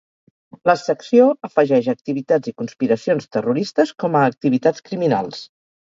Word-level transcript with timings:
La 0.69 0.73
secció 0.83 1.27
afegeix 1.49 1.89
"activitats 1.93 2.51
i 2.53 2.55
conspiracions 2.63 3.29
terroristes" 3.37 3.93
com 4.05 4.19
a 4.19 4.25
"activitats 4.31 4.87
criminals". 4.89 5.45